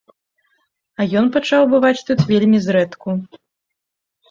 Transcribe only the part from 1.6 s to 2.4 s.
бываць тут